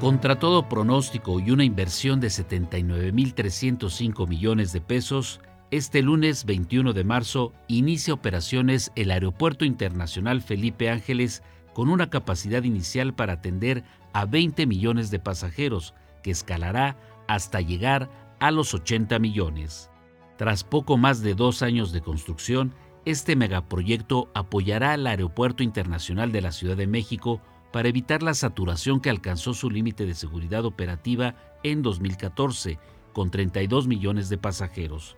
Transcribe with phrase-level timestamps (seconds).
[0.00, 5.40] Contra todo pronóstico y una inversión de 79.305 millones de pesos,
[5.70, 11.42] este lunes 21 de marzo inicia operaciones el Aeropuerto Internacional Felipe Ángeles
[11.74, 13.84] con una capacidad inicial para atender
[14.14, 16.96] a 20 millones de pasajeros, que escalará
[17.28, 18.08] hasta llegar
[18.40, 19.90] a los 80 millones.
[20.38, 26.40] Tras poco más de dos años de construcción, este megaproyecto apoyará al Aeropuerto Internacional de
[26.40, 27.42] la Ciudad de México
[27.72, 32.78] para evitar la saturación que alcanzó su límite de seguridad operativa en 2014,
[33.12, 35.16] con 32 millones de pasajeros.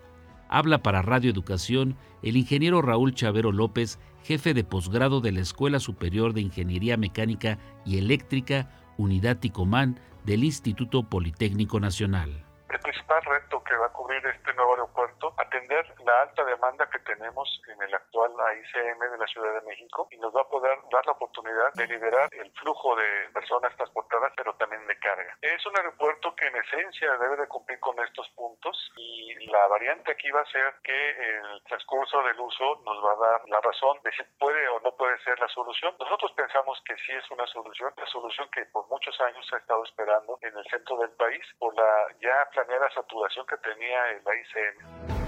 [0.48, 5.80] Habla para Radio Educación el ingeniero Raúl Chavero López, jefe de posgrado de la Escuela
[5.80, 13.62] Superior de Ingeniería Mecánica y Eléctrica, Unidad Ticomán del Instituto Politécnico Nacional el principal reto
[13.64, 17.94] que va a cubrir este nuevo aeropuerto, atender la alta demanda que tenemos en el
[17.94, 21.72] actual AICM de la Ciudad de México y nos va a poder dar la oportunidad
[21.74, 25.36] de liberar el flujo de personas transportadas, pero también de carga.
[25.42, 30.12] Es un aeropuerto que en esencia debe de cumplir con estos puntos y la variante
[30.12, 33.98] aquí va a ser que el transcurso del uso nos va a dar la razón
[34.02, 35.94] de si puede o no puede ser la solución.
[35.98, 39.58] Nosotros pensamos que sí es una solución, la solución que por muchos años se ha
[39.58, 44.22] estado esperando en el centro del país por la ya la saturación que tenía el
[44.26, 45.22] AICM.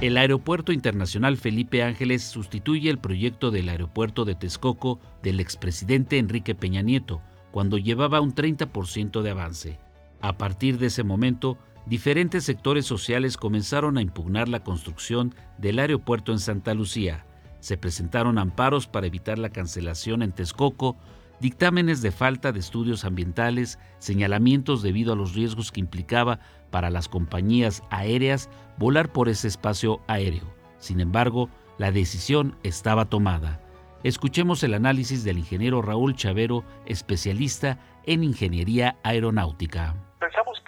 [0.00, 6.56] El Aeropuerto Internacional Felipe Ángeles sustituye el proyecto del aeropuerto de Texcoco del expresidente Enrique
[6.56, 7.22] Peña Nieto,
[7.52, 9.78] cuando llevaba un 30% de avance.
[10.20, 16.32] A partir de ese momento, diferentes sectores sociales comenzaron a impugnar la construcción del aeropuerto
[16.32, 17.24] en Santa Lucía.
[17.60, 20.96] Se presentaron amparos para evitar la cancelación en Texcoco,
[21.42, 26.38] dictámenes de falta de estudios ambientales, señalamientos debido a los riesgos que implicaba
[26.70, 28.48] para las compañías aéreas
[28.78, 30.54] volar por ese espacio aéreo.
[30.78, 33.60] Sin embargo, la decisión estaba tomada.
[34.04, 39.96] Escuchemos el análisis del ingeniero Raúl Chavero, especialista en ingeniería aeronáutica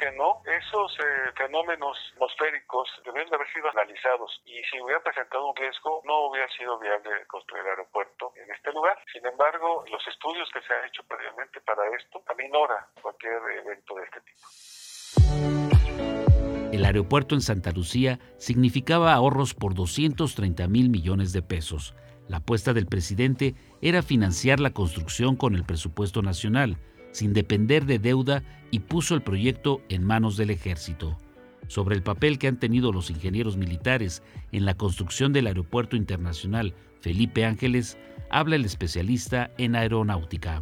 [0.05, 5.49] que no, esos eh, fenómenos atmosféricos deben de haber sido analizados y si hubiera presentado
[5.49, 8.99] un riesgo no hubiera sido viable construir el aeropuerto en este lugar.
[9.11, 14.05] Sin embargo, los estudios que se han hecho previamente para esto aminora cualquier evento de
[14.05, 14.47] este tipo.
[16.71, 21.95] El aeropuerto en Santa Lucía significaba ahorros por 230 mil millones de pesos.
[22.29, 26.77] La apuesta del presidente era financiar la construcción con el presupuesto nacional,
[27.15, 31.17] sin depender de deuda y puso el proyecto en manos del ejército.
[31.69, 36.75] Sobre el papel que han tenido los ingenieros militares en la construcción del Aeropuerto Internacional
[37.01, 37.97] Felipe Ángeles,
[38.31, 40.61] habla el especialista en aeronáutica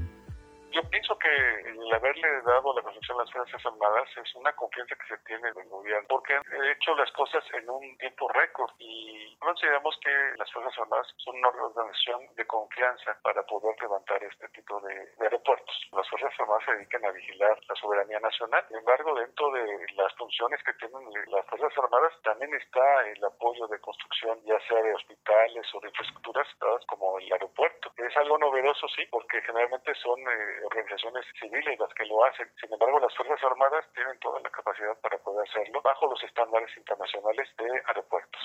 [1.97, 5.69] haberle dado la construcción a las Fuerzas Armadas es una confianza que se tiene del
[5.69, 10.79] gobierno, porque han hecho las cosas en un tiempo récord y consideramos que las Fuerzas
[10.79, 15.75] Armadas son una organización de confianza para poder levantar este tipo de, aeropuertos.
[15.93, 20.15] Las Fuerzas Armadas se dedican a vigilar la soberanía nacional, sin embargo, dentro de las
[20.15, 24.95] funciones que tienen las Fuerzas Armadas también está el apoyo de construcción, ya sea de
[24.95, 26.49] hospitales o de infraestructuras
[26.87, 27.93] como el aeropuerto.
[27.97, 32.49] Es algo novedoso, sí, porque generalmente son eh, organizaciones civiles que lo hacen.
[32.61, 36.71] Sin embargo, las Fuerzas Armadas tienen toda la capacidad para poder hacerlo bajo los estándares
[36.77, 38.43] internacionales de aeropuertos.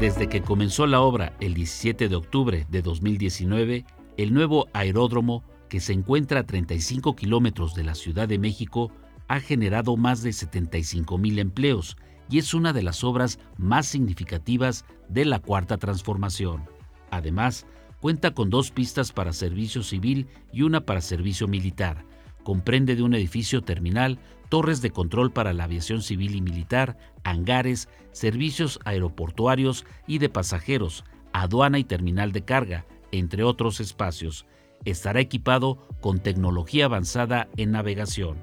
[0.00, 3.84] Desde que comenzó la obra el 17 de octubre de 2019,
[4.16, 8.92] el nuevo aeródromo, que se encuentra a 35 kilómetros de la Ciudad de México,
[9.28, 11.96] ha generado más de 75 mil empleos
[12.28, 16.68] y es una de las obras más significativas de la Cuarta Transformación.
[17.10, 17.66] Además,
[18.04, 22.04] Cuenta con dos pistas para servicio civil y una para servicio militar.
[22.42, 24.18] Comprende de un edificio terminal,
[24.50, 31.06] torres de control para la aviación civil y militar, hangares, servicios aeroportuarios y de pasajeros,
[31.32, 34.44] aduana y terminal de carga, entre otros espacios.
[34.84, 38.36] Estará equipado con tecnología avanzada en navegación.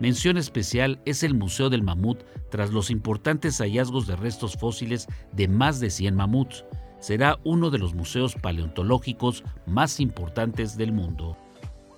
[0.00, 5.46] Mención especial es el Museo del Mamut tras los importantes hallazgos de restos fósiles de
[5.46, 6.64] más de 100 mamuts
[7.04, 11.36] será uno de los museos paleontológicos más importantes del mundo.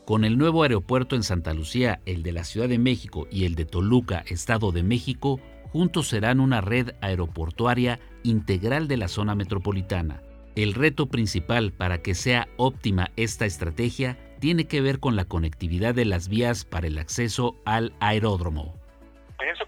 [0.04, 3.54] Con el nuevo aeropuerto en Santa Lucía, el de la Ciudad de México y el
[3.54, 5.38] de Toluca, Estado de México,
[5.70, 10.22] juntos serán una red aeroportuaria integral de la zona metropolitana.
[10.56, 15.94] El reto principal para que sea óptima esta estrategia tiene que ver con la conectividad
[15.94, 18.74] de las vías para el acceso al aeródromo.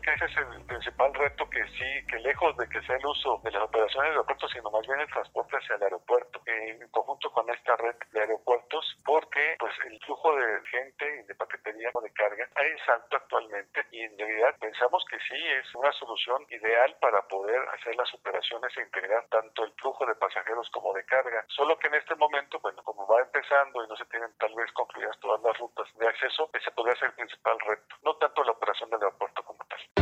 [0.08, 3.50] Ese es el principal reto que sí, que lejos de que sea el uso de
[3.50, 7.49] las operaciones de aeropuertos, sino más bien el transporte hacia el aeropuerto, en conjunto con
[7.50, 12.10] esta red de aeropuertos, porque pues el flujo de gente y de paquetería o de
[12.14, 17.20] carga es alto actualmente y en realidad pensamos que sí es una solución ideal para
[17.28, 21.44] poder hacer las operaciones e integrar tanto el flujo de pasajeros como de carga.
[21.49, 24.72] Solo que en este momento, bueno, como va empezando y no se tienen tal vez
[24.72, 28.52] concluidas todas las rutas de acceso, ese podría ser el principal reto, no tanto la
[28.52, 29.97] operación del aeropuerto como tal.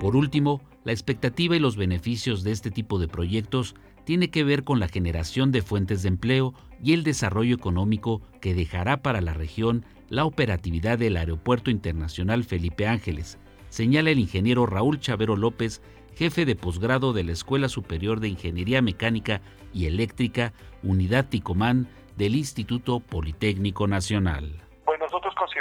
[0.00, 3.74] Por último, la expectativa y los beneficios de este tipo de proyectos
[4.04, 8.54] tiene que ver con la generación de fuentes de empleo y el desarrollo económico que
[8.54, 13.38] dejará para la región la operatividad del Aeropuerto Internacional Felipe Ángeles,
[13.68, 15.82] señala el ingeniero Raúl Chavero López,
[16.16, 19.42] jefe de posgrado de la Escuela Superior de Ingeniería Mecánica
[19.74, 24.69] y Eléctrica, Unidad Ticomán del Instituto Politécnico Nacional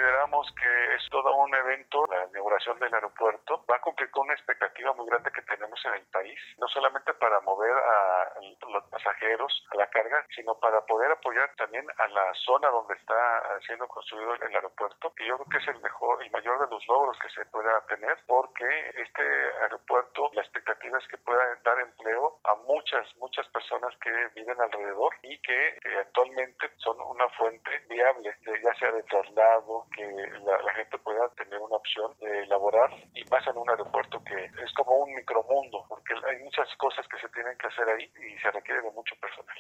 [0.10, 4.34] consideramos que es todo un evento, la inauguración del aeropuerto, va a cumplir con una
[4.34, 9.68] expectativa muy grande que tenemos en el país, no solamente para mover a los pasajeros,
[9.72, 14.34] a la carga, sino para poder apoyar también a la zona donde está siendo construido
[14.34, 17.30] el aeropuerto, y yo creo que es el mejor y mayor de los logros que
[17.30, 18.66] se pueda tener, porque
[18.96, 19.24] este
[19.62, 25.14] aeropuerto, la expectativa es que pueda dar empleo a muchas, muchas personas que viven alrededor
[25.22, 28.34] y que, actualmente son una fuente viable,
[28.64, 30.06] ya sea de traslado, que
[30.46, 34.74] la, gente pueda tener una opción de elaborar y más en un aeropuerto que es
[34.76, 38.50] como un micromundo, porque hay muchas cosas que se tienen que hacer ahí y se
[38.52, 39.58] requiere de mucho personal.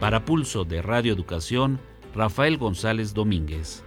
[0.00, 1.78] Para Pulso de Radio Educación,
[2.14, 3.84] Rafael González Domínguez.